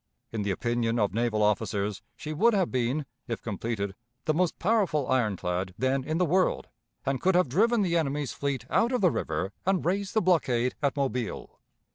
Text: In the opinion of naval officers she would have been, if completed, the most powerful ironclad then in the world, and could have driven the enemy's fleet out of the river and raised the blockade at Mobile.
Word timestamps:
In 0.31 0.41
the 0.41 0.49
opinion 0.49 0.97
of 0.97 1.13
naval 1.13 1.43
officers 1.43 2.01
she 2.15 2.33
would 2.33 2.55
have 2.55 2.71
been, 2.71 3.05
if 3.27 3.43
completed, 3.43 3.93
the 4.25 4.33
most 4.33 4.57
powerful 4.57 5.07
ironclad 5.07 5.75
then 5.77 6.03
in 6.03 6.17
the 6.17 6.25
world, 6.25 6.69
and 7.05 7.21
could 7.21 7.35
have 7.35 7.47
driven 7.49 7.83
the 7.83 7.95
enemy's 7.95 8.33
fleet 8.33 8.65
out 8.71 8.91
of 8.91 9.01
the 9.01 9.11
river 9.11 9.53
and 9.63 9.85
raised 9.85 10.15
the 10.15 10.19
blockade 10.23 10.73
at 10.81 10.97
Mobile. 10.97 11.59